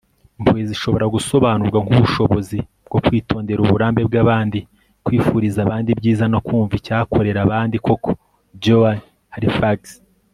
[0.37, 2.57] impuhwe zishobora gusobanurwa nkubushobozi
[2.87, 4.59] bwo kwitondera uburambe bwabandi,
[5.05, 8.11] kwifuriza abandi ibyiza, no kumva icyakorera abandi koko.-
[8.63, 8.97] joan
[9.35, 9.79] halifax